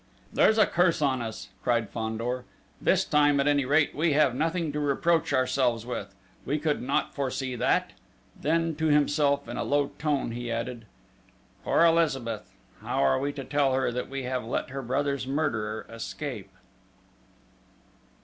[0.33, 2.45] "There's a curse on us!" cried Fandor.
[2.81, 6.15] "This time, at any rate, we have nothing to reproach ourselves with!
[6.43, 7.91] We could not foresee that!..."
[8.35, 10.85] Then, to himself in a low tone, he added:
[11.63, 12.51] "Poor Elizabeth!...
[12.81, 16.49] How are we to tell her that we have let her brother's murderer escape?"